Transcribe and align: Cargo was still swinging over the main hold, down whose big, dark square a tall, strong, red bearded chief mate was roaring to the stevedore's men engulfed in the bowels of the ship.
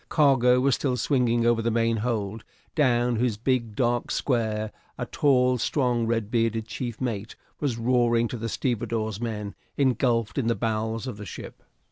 Cargo 0.09 0.59
was 0.59 0.73
still 0.73 0.97
swinging 0.97 1.45
over 1.45 1.61
the 1.61 1.69
main 1.69 1.97
hold, 1.97 2.43
down 2.73 3.17
whose 3.17 3.37
big, 3.37 3.75
dark 3.75 4.09
square 4.09 4.71
a 4.97 5.05
tall, 5.05 5.59
strong, 5.59 6.07
red 6.07 6.31
bearded 6.31 6.65
chief 6.65 6.99
mate 6.99 7.35
was 7.59 7.77
roaring 7.77 8.27
to 8.27 8.37
the 8.37 8.49
stevedore's 8.49 9.21
men 9.21 9.53
engulfed 9.77 10.39
in 10.39 10.47
the 10.47 10.55
bowels 10.55 11.05
of 11.05 11.17
the 11.17 11.25
ship. 11.27 11.61